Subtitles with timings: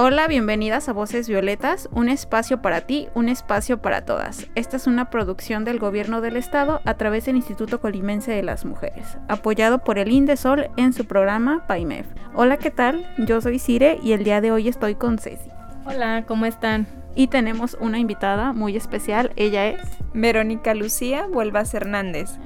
[0.00, 4.46] Hola, bienvenidas a Voces Violetas, un espacio para ti, un espacio para todas.
[4.54, 8.64] Esta es una producción del Gobierno del Estado a través del Instituto Colimense de las
[8.64, 12.06] Mujeres, apoyado por el INDESOL en su programa PAIMEF.
[12.32, 13.12] Hola, ¿qué tal?
[13.18, 15.50] Yo soy Cire y el día de hoy estoy con Ceci.
[15.84, 16.86] Hola, ¿cómo están?
[17.16, 19.80] Y tenemos una invitada muy especial, ella es
[20.14, 22.38] Verónica Lucía Vuelvas Hernández.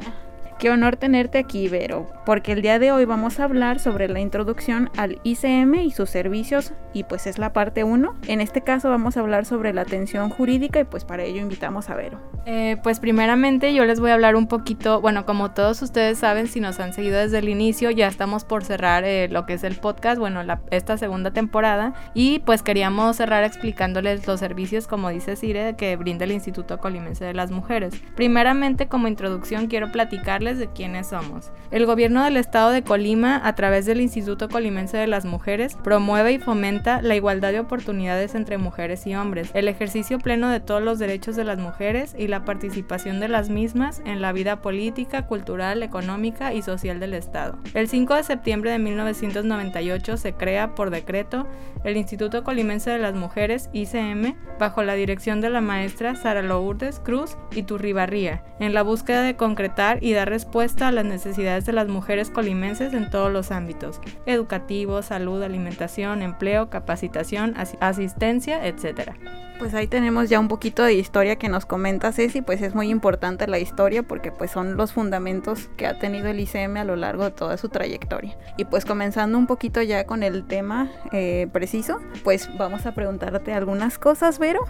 [0.63, 4.21] Qué honor tenerte aquí, Vero, porque el día de hoy vamos a hablar sobre la
[4.21, 8.15] introducción al ICM y sus servicios, y pues es la parte 1.
[8.29, 11.91] En este caso vamos a hablar sobre la atención jurídica y pues para ello invitamos
[11.91, 12.21] a Vero.
[12.47, 16.47] Eh, pues primeramente yo les voy a hablar un poquito, bueno, como todos ustedes saben,
[16.47, 19.65] si nos han seguido desde el inicio, ya estamos por cerrar eh, lo que es
[19.65, 25.35] el podcast, bueno, esta segunda temporada, y pues queríamos cerrar explicándoles los servicios, como dice
[25.35, 28.01] Cire, que brinda el Instituto Colimense de las Mujeres.
[28.15, 31.51] Primeramente, como introducción, quiero platicarles de quiénes somos.
[31.71, 36.33] El gobierno del estado de Colima, a través del Instituto Colimense de las Mujeres, promueve
[36.33, 40.83] y fomenta la igualdad de oportunidades entre mujeres y hombres, el ejercicio pleno de todos
[40.83, 45.27] los derechos de las mujeres y la participación de las mismas en la vida política,
[45.27, 47.59] cultural, económica y social del estado.
[47.75, 51.47] El 5 de septiembre de 1998 se crea por decreto
[51.85, 57.01] el Instituto Colimense de las Mujeres, ICM, bajo la dirección de la maestra Sara Lourdes
[57.01, 61.73] Cruz y Turribarría, en la búsqueda de concretar y dar respuesta a las necesidades de
[61.73, 69.13] las mujeres colimenses en todos los ámbitos, educativo, salud, alimentación, empleo, capacitación, asistencia, etc.
[69.61, 72.89] Pues ahí tenemos ya un poquito de historia que nos comenta Ceci, pues es muy
[72.91, 76.97] importante la historia porque pues son los fundamentos que ha tenido el ICM a lo
[76.97, 78.37] largo de toda su trayectoria.
[78.57, 83.53] Y pues comenzando un poquito ya con el tema eh, preciso, pues vamos a preguntarte
[83.53, 84.65] algunas cosas, Vero.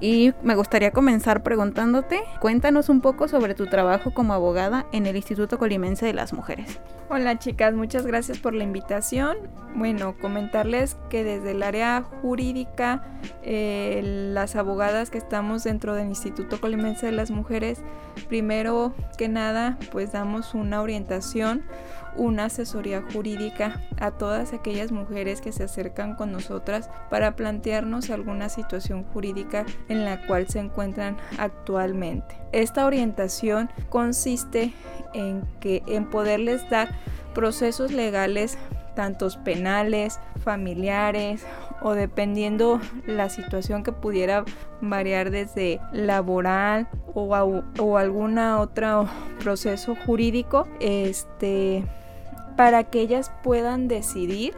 [0.00, 5.16] Y me gustaría comenzar preguntándote, cuéntanos un poco sobre tu trabajo como abogada en el
[5.16, 6.80] Instituto Colimense de las Mujeres.
[7.08, 9.36] Hola chicas, muchas gracias por la invitación.
[9.74, 13.02] Bueno, comentarles que desde el área jurídica,
[13.42, 14.00] eh,
[14.32, 17.80] las abogadas que estamos dentro del Instituto Colimense de las Mujeres,
[18.28, 21.64] primero que nada, pues damos una orientación,
[22.16, 28.48] una asesoría jurídica a todas aquellas mujeres que se acercan con nosotras para plantearnos alguna
[28.48, 32.36] situación jurídica en la cual se encuentran actualmente.
[32.52, 34.72] Esta orientación consiste
[35.14, 36.88] en que en poderles dar
[37.34, 38.58] procesos legales
[38.94, 41.44] tantos penales, familiares
[41.80, 44.44] o dependiendo la situación que pudiera
[44.80, 51.84] variar desde laboral o, o alguna otro proceso jurídico, este,
[52.60, 54.52] para que ellas puedan decidir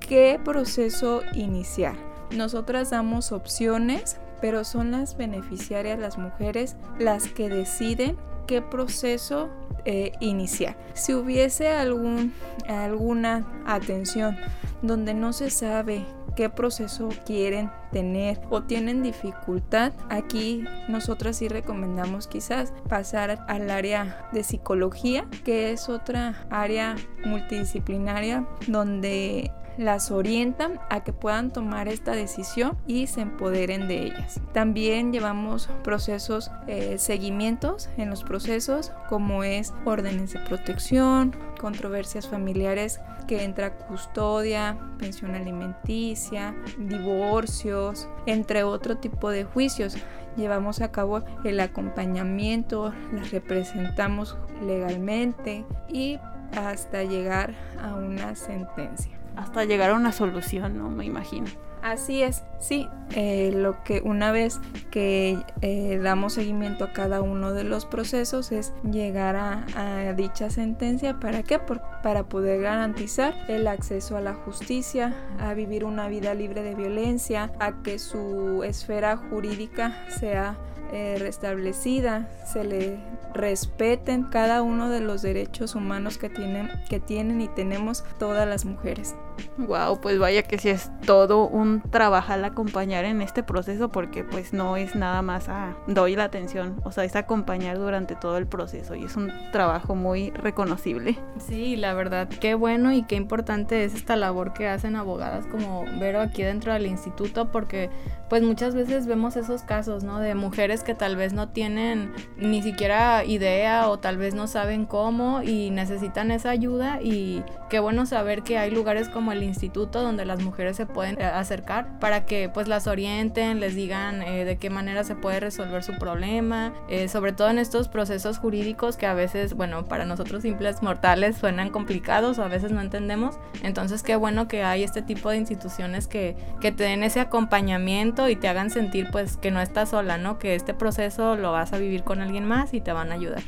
[0.00, 1.94] qué proceso iniciar.
[2.30, 9.48] Nosotras damos opciones, pero son las beneficiarias, las mujeres, las que deciden qué proceso
[9.86, 10.76] eh, iniciar.
[10.92, 12.34] Si hubiese algún,
[12.68, 14.36] alguna atención
[14.82, 16.04] donde no se sabe
[16.34, 24.28] qué proceso quieren tener o tienen dificultad, aquí nosotras sí recomendamos quizás pasar al área
[24.32, 32.12] de psicología, que es otra área multidisciplinaria donde las orientan a que puedan tomar esta
[32.12, 34.40] decisión y se empoderen de ellas.
[34.52, 43.00] También llevamos procesos, eh, seguimientos en los procesos como es órdenes de protección, controversias familiares
[43.26, 49.96] que entra custodia, pensión alimenticia, divorcios, entre otro tipo de juicios.
[50.36, 54.36] Llevamos a cabo el acompañamiento, las representamos
[54.66, 56.18] legalmente y
[56.54, 60.90] hasta llegar a una sentencia hasta llegar a una solución, ¿no?
[60.90, 61.46] Me imagino.
[61.82, 62.88] Así es, sí.
[63.14, 68.52] Eh, lo que una vez que eh, damos seguimiento a cada uno de los procesos
[68.52, 71.18] es llegar a, dicha sentencia.
[71.18, 71.58] ¿Para qué?
[72.02, 77.52] para poder garantizar el acceso a la justicia, a vivir una vida libre de violencia,
[77.58, 80.56] a que su esfera jurídica sea
[80.92, 82.98] eh, restablecida, se le
[83.34, 88.64] respeten cada uno de los derechos humanos que tienen, que tienen y tenemos todas las
[88.64, 89.14] mujeres.
[89.56, 94.24] Wow, pues vaya que sí es todo un trabajo al acompañar en este proceso porque
[94.24, 98.36] pues no es nada más a doy la atención, o sea, es acompañar durante todo
[98.36, 101.18] el proceso y es un trabajo muy reconocible.
[101.38, 105.84] Sí, la verdad, qué bueno y qué importante es esta labor que hacen abogadas como
[105.98, 107.90] Vero aquí dentro del instituto porque
[108.28, 110.18] pues muchas veces vemos esos casos, ¿no?
[110.18, 114.86] De mujeres que tal vez no tienen ni siquiera idea o tal vez no saben
[114.86, 120.02] cómo y necesitan esa ayuda y qué bueno saber que hay lugares como el instituto
[120.02, 124.44] donde las mujeres se pueden eh, acercar para que pues las orienten, les digan eh,
[124.44, 128.96] de qué manera se puede resolver su problema, eh, sobre todo en estos procesos jurídicos
[128.96, 133.36] que a veces, bueno, para nosotros simples mortales suenan complicados o a veces no entendemos.
[133.62, 138.28] Entonces qué bueno que hay este tipo de instituciones que, que te den ese acompañamiento
[138.28, 140.38] y te hagan sentir pues que no estás sola, ¿no?
[140.38, 143.42] Que este proceso lo vas a vivir con alguien más y te van a ayudar.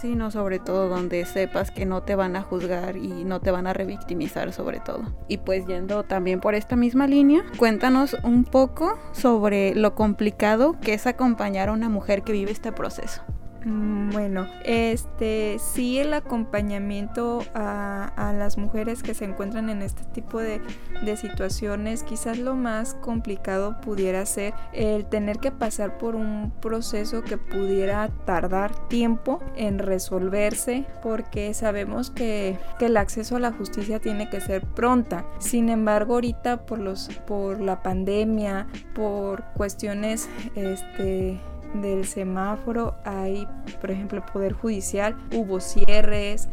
[0.00, 3.50] Sí, no, sobre todo donde sepas que no te van a juzgar y no te
[3.50, 5.04] van a revictimizar sobre todo.
[5.26, 10.92] Y pues yendo también por esta misma línea, cuéntanos un poco sobre lo complicado que
[10.92, 13.22] es acompañar a una mujer que vive este proceso.
[13.66, 20.38] Mm, bueno, este sí el acompañamiento a, las mujeres que se encuentran en este tipo
[20.38, 20.60] de,
[21.04, 27.24] de, situaciones, quizás lo más complicado pudiera ser el tener que pasar por un proceso
[27.24, 33.98] que pudiera tardar tiempo en resolverse, porque sabemos que, que el acceso a la justicia
[33.98, 35.24] tiene que ser pronta.
[35.38, 41.40] Sin embargo, ahorita por los por la pandemia, por cuestiones este
[41.74, 43.46] del semáforo hay,
[43.80, 46.48] por ejemplo, Poder Judicial, hubo cierres,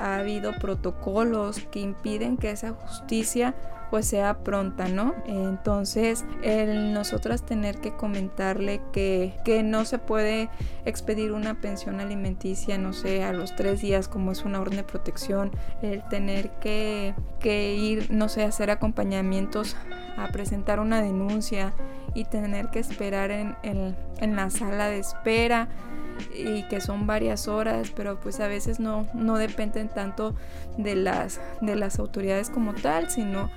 [0.00, 3.54] ha habido protocolos que impiden que esa justicia
[3.92, 5.14] pues sea pronta, ¿no?
[5.26, 10.48] Entonces, el nosotras tener que comentarle que, que no se puede
[10.86, 14.84] expedir una pensión alimenticia, no sé, a los tres días como es una orden de
[14.84, 15.50] protección,
[15.82, 19.76] el tener que, que ir, no sé, hacer acompañamientos
[20.16, 21.74] a presentar una denuncia
[22.14, 25.68] y tener que esperar en, en la sala de espera
[26.34, 30.34] y que son varias horas, pero pues a veces no, no dependen tanto
[30.76, 33.50] de las, de las autoridades como tal, sino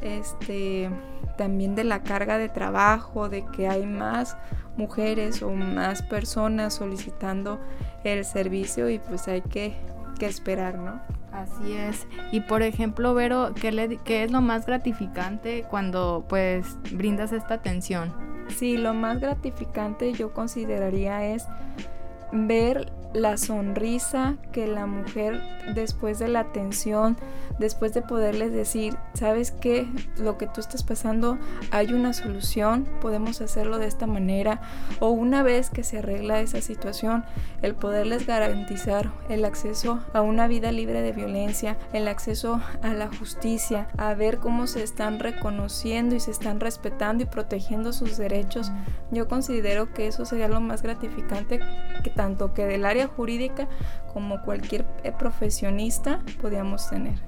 [0.00, 0.90] este,
[1.36, 4.36] también de la carga de trabajo, de que hay más
[4.76, 7.60] mujeres o más personas solicitando
[8.04, 9.74] el servicio y pues hay que,
[10.18, 11.00] que esperar, ¿no?
[11.32, 12.06] Así es.
[12.30, 17.54] Y por ejemplo, Vero, ¿qué, le, ¿qué es lo más gratificante cuando pues brindas esta
[17.54, 18.12] atención?
[18.48, 21.46] Sí, lo más gratificante yo consideraría es
[22.32, 25.40] ver la sonrisa que la mujer
[25.74, 27.16] después de la atención,
[27.58, 29.86] después de poderles decir, sabes que
[30.18, 31.38] lo que tú estás pasando
[31.70, 34.60] hay una solución, podemos hacerlo de esta manera,
[35.00, 37.24] o una vez que se arregla esa situación,
[37.60, 43.08] el poderles garantizar el acceso a una vida libre de violencia, el acceso a la
[43.08, 48.72] justicia, a ver cómo se están reconociendo y se están respetando y protegiendo sus derechos,
[49.10, 51.60] yo considero que eso sería lo más gratificante
[52.02, 53.68] que tanto que del área jurídica
[54.12, 57.18] como cualquier eh, profesionista podíamos tener.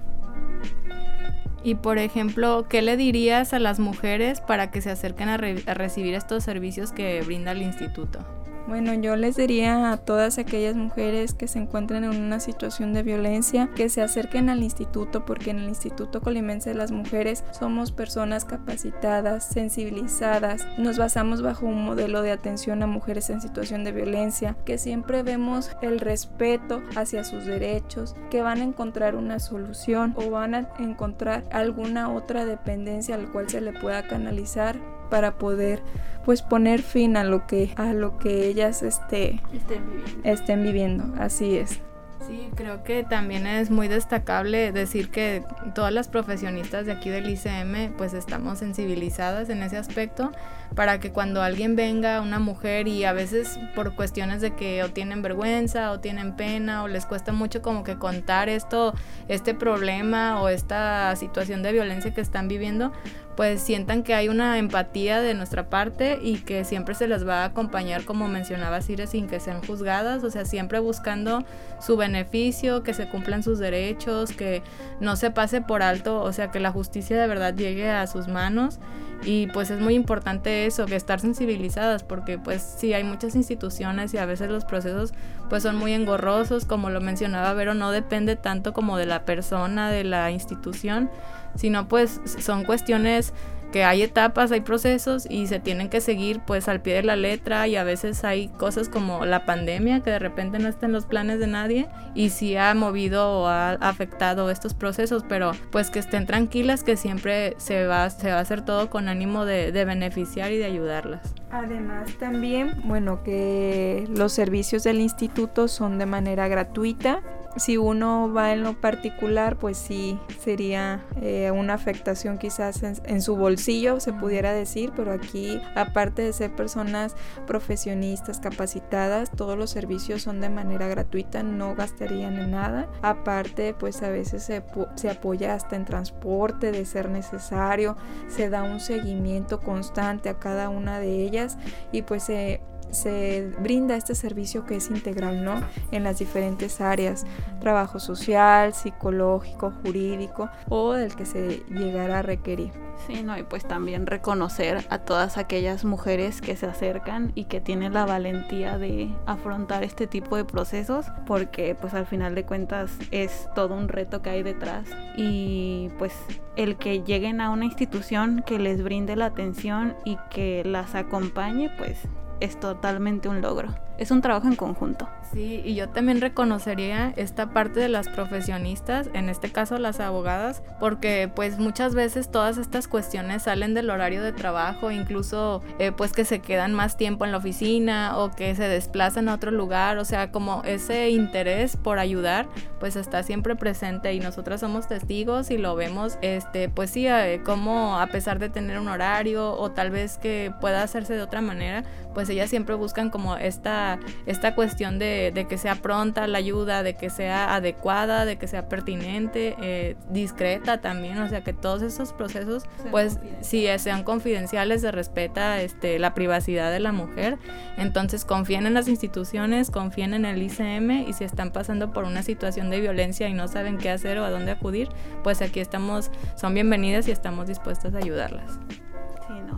[1.63, 5.75] Y por ejemplo, ¿qué le dirías a las mujeres para que se acerquen a, a
[5.75, 8.21] recibir estos servicios que brinda el instituto?
[8.67, 13.03] Bueno, yo les diría a todas aquellas mujeres que se encuentren en una situación de
[13.03, 17.93] violencia que se acerquen al instituto porque en el Instituto Colimense de las Mujeres somos
[17.93, 23.93] personas capacitadas, sensibilizadas, nos basamos bajo un modelo de atención a mujeres en situación de
[23.93, 30.15] violencia, que siempre vemos el respeto hacia sus derechos, que van a encontrar una solución
[30.17, 34.79] o van a encontrar alguna otra dependencia al cual se le pueda canalizar
[35.15, 35.81] para poder
[36.25, 40.29] pues poner fin a lo que a lo que ellas este, estén, viviendo.
[40.29, 41.81] estén viviendo así es
[42.27, 45.45] Sí, creo que también es muy destacable decir que
[45.75, 50.33] todas las profesionistas de aquí del ICM pues estamos sensibilizadas en ese aspecto
[50.75, 54.91] para que cuando alguien venga, una mujer y a veces por cuestiones de que o
[54.91, 58.95] tienen vergüenza o tienen pena o les cuesta mucho como que contar esto,
[59.29, 62.93] este problema o esta situación de violencia que están viviendo,
[63.37, 67.43] pues sientan que hay una empatía de nuestra parte y que siempre se les va
[67.43, 71.45] a acompañar, como mencionaba Cire, sin que sean juzgadas, o sea, siempre buscando
[71.81, 74.63] su beneficio, que se cumplan sus derechos, que
[75.01, 78.29] no se pase por alto, o sea, que la justicia de verdad llegue a sus
[78.29, 78.79] manos
[79.25, 84.13] y pues es muy importante eso, que estar sensibilizadas, porque pues sí hay muchas instituciones
[84.15, 85.15] y a veces los procesos
[85.49, 89.91] pues son muy engorrosos, como lo mencionaba Vero, no depende tanto como de la persona,
[89.91, 91.11] de la institución,
[91.55, 93.33] sino pues son cuestiones
[93.75, 97.17] que hay etapas, hay procesos y se tienen que seguir pues al pie de la
[97.17, 100.93] letra y a veces hay cosas como la pandemia que de repente no está en
[100.93, 105.91] los planes de nadie y sí ha movido o ha afectado estos procesos, pero pues
[105.91, 109.73] que estén tranquilas que siempre se va, se va a hacer todo con ánimo de,
[109.73, 111.35] de beneficiar y de ayudarlas.
[111.51, 117.23] Además también, bueno, que los servicios del instituto son de manera gratuita
[117.57, 123.37] si uno va en lo particular, pues sí sería eh, una afectación quizás en, su
[123.37, 127.15] bolsillo, se pudiera decir, pero aquí, aparte de ser personas
[127.47, 132.89] profesionistas, capacitadas, todos los servicios son de manera gratuita, no gastarían en nada.
[133.03, 134.63] Aparte, pues a veces se,
[134.97, 137.97] se apoya hasta en transporte de ser necesario,
[138.29, 141.57] se da un seguimiento constante a cada una de ellas
[141.93, 142.61] y pues se
[142.95, 145.61] se brinda este servicio que es integral, ¿no?
[145.91, 147.27] En las diferentes áreas,
[147.61, 152.73] trabajo social, psicológico, jurídico o del que se llegara a requerir.
[153.07, 157.61] Sí, no, y pues también reconocer a todas aquellas mujeres que se acercan y que
[157.61, 162.93] tienen la valentía de afrontar este tipo de procesos, porque pues al final de cuentas
[163.11, 166.15] es todo un reto que hay detrás y pues
[166.57, 171.71] el que lleguen a una institución que les brinde la atención y que las acompañe,
[171.77, 171.99] pues
[172.41, 173.75] es totalmente un logro.
[173.97, 175.09] Es un trabajo en conjunto.
[175.33, 180.63] Sí, y yo también reconocería esta parte de las profesionistas, en este caso las abogadas,
[180.81, 186.13] porque pues muchas veces todas estas cuestiones salen del horario de trabajo, incluso eh, pues
[186.13, 189.99] que se quedan más tiempo en la oficina o que se desplazan a otro lugar,
[189.99, 192.49] o sea, como ese interés por ayudar,
[192.81, 197.41] pues está siempre presente y nosotras somos testigos y lo vemos, este, pues sí, eh,
[197.45, 201.41] como a pesar de tener un horario o tal vez que pueda hacerse de otra
[201.41, 206.39] manera, pues ellas siempre buscan como esta, esta cuestión de de, que sea pronta la
[206.39, 211.53] ayuda, de que sea adecuada, de que sea pertinente, eh, discreta también, o sea que
[211.53, 217.39] todos esos procesos, pues si sean confidenciales, se respeta este, la privacidad de la mujer,
[217.77, 222.23] entonces confíen en las instituciones, confíen en el ICM y si están pasando por una
[222.23, 224.89] situación de violencia y no saben qué hacer o a dónde acudir,
[225.23, 228.59] pues aquí estamos, son bienvenidas y estamos dispuestas a ayudarlas.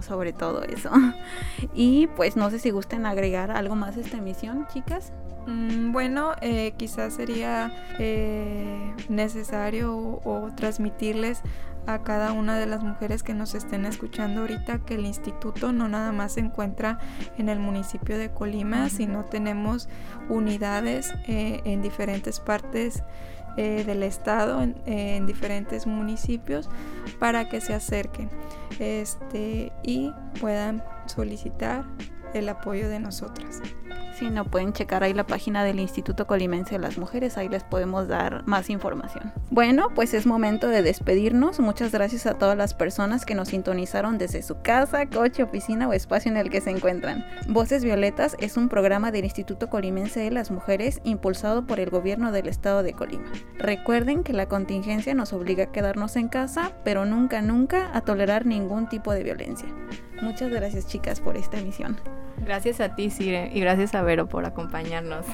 [0.03, 0.91] Sobre todo eso.
[1.75, 5.13] Y pues no sé si gusten agregar algo más a esta emisión, chicas.
[5.47, 11.43] Mm, bueno, eh, quizás sería eh, necesario o, transmitirles
[11.87, 15.87] a cada una de las mujeres que nos estén escuchando ahorita que el instituto no
[15.89, 16.99] nada más se encuentra
[17.39, 19.89] en el municipio de Colima, sino tenemos
[20.29, 23.05] unidades eh, en diferentes partes
[23.57, 26.69] del estado, en, en, diferentes municipios,
[27.19, 28.29] para que se acerquen
[28.79, 31.85] este, y puedan solicitar
[32.35, 33.63] el apoyo de nosotras.
[34.19, 37.65] Si no, pueden checar ahí la página del Instituto Colimense de las Mujeres, ahí les
[37.65, 39.31] podemos dar más información.
[39.51, 41.61] Bueno, pues es momento de despedirnos.
[41.61, 45.93] Muchas gracias a todas las personas que nos sintonizaron desde su casa, coche, oficina o
[45.93, 47.27] espacio en el que se encuentran.
[47.47, 52.33] Voces Violetas es un programa del Instituto Colimense de las Mujeres impulsado por el gobierno
[52.33, 53.31] del estado de Colima.
[53.59, 58.47] Recuerden que la contingencia nos obliga a quedarnos en casa, pero nunca, nunca a tolerar
[58.47, 59.69] ningún tipo de violencia.
[60.23, 61.99] Muchas gracias chicas por esta emisión.
[62.39, 65.27] Gracias a ti, Sire, y gracias a Vero por acompañarnos.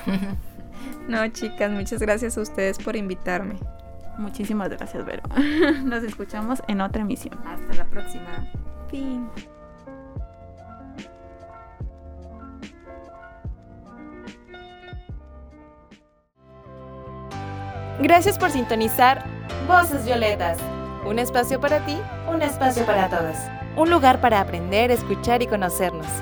[1.08, 3.56] no, chicas, muchas gracias a ustedes por invitarme.
[4.18, 5.22] Muchísimas gracias, Vero.
[5.84, 7.38] Nos escuchamos en otra emisión.
[7.46, 8.46] Hasta la próxima.
[8.90, 9.28] Fin.
[18.00, 19.24] Gracias por sintonizar
[19.68, 20.58] Voces Violetas.
[21.04, 21.96] Un espacio para ti,
[22.28, 23.50] un espacio para todas.
[23.76, 26.21] Un lugar para aprender, escuchar y conocernos.